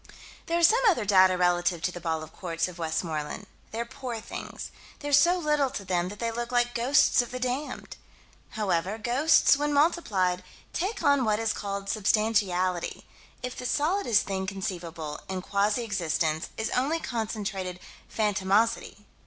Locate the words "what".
11.23-11.37